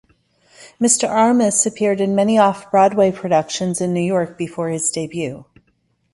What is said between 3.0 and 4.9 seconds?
productions in New York before his